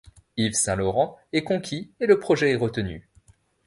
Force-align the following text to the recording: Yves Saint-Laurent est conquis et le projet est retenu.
Yves 0.35 0.55
Saint-Laurent 0.55 1.19
est 1.31 1.43
conquis 1.43 1.91
et 1.99 2.07
le 2.07 2.17
projet 2.17 2.49
est 2.51 2.55
retenu. 2.55 3.07